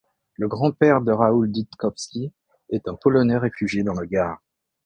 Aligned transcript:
Le 0.33 0.47
grand-père 0.47 1.01
de 1.01 1.11
Raoul 1.11 1.51
Didkowski 1.51 2.33
est 2.71 2.87
un 2.87 2.95
Polonais 2.95 3.37
réfugié 3.37 3.83
dans 3.83 3.93
le 3.93 4.07
Gard. 4.07 4.41